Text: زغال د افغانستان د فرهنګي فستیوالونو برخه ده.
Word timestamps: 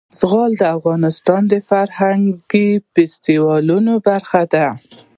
زغال 0.19 0.51
د 0.57 0.63
افغانستان 0.77 1.41
د 1.51 1.53
فرهنګي 1.69 2.69
فستیوالونو 2.93 3.93
برخه 4.07 4.41
ده. 4.53 4.67